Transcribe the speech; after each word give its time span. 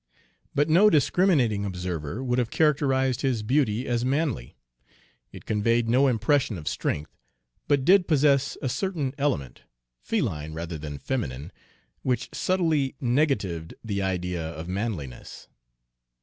But 0.55 0.67
no 0.67 0.89
discriminating 0.89 1.63
observer 1.63 2.23
would 2.23 2.39
have 2.39 2.49
characterized 2.49 3.21
his 3.21 3.43
beauty 3.43 3.85
as 3.87 4.03
manly. 4.03 4.55
It 5.31 5.45
conveyed 5.45 5.87
no 5.87 6.07
impression 6.07 6.57
of 6.57 6.67
strength, 6.67 7.15
but 7.67 7.85
did 7.85 8.07
possess 8.07 8.57
a 8.63 8.67
certain 8.67 9.13
element, 9.19 9.61
feline 10.01 10.53
rather 10.53 10.79
than 10.79 10.97
feminine, 10.97 11.51
which 12.01 12.29
subtly 12.33 12.95
negatived 12.99 13.75
the 13.83 14.01
idea 14.01 14.41
of 14.43 14.67
manliness. 14.67 15.47